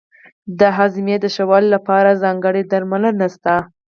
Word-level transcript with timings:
د 0.59 0.61
هاضمې 0.77 1.15
د 1.19 1.25
ښه 1.33 1.43
والي 1.49 1.69
لپاره 1.75 2.19
ځانګړي 2.23 2.61
درمل 2.71 3.03
شته. 3.33 3.55